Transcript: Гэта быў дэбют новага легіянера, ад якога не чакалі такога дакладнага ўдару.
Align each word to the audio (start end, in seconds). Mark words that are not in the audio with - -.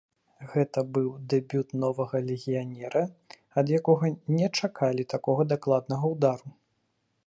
Гэта 0.53 0.79
быў 0.97 1.09
дэбют 1.33 1.75
новага 1.83 2.17
легіянера, 2.29 3.03
ад 3.63 3.77
якога 3.81 4.05
не 4.39 4.47
чакалі 4.59 5.03
такога 5.17 5.41
дакладнага 5.57 6.05
ўдару. 6.17 6.49